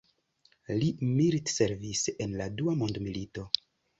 Li 0.83 0.87
militservis 1.09 2.01
en 2.27 2.35
la 2.41 2.49
Dua 2.61 2.75
Mondmilito. 2.83 3.49